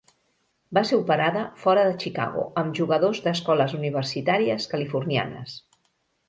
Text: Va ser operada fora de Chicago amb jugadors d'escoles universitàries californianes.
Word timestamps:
Va 0.77 0.81
ser 0.91 0.97
operada 1.01 1.43
fora 1.65 1.83
de 1.87 1.91
Chicago 2.03 2.45
amb 2.61 2.73
jugadors 2.79 3.21
d'escoles 3.27 3.77
universitàries 3.81 4.67
californianes. 4.73 5.55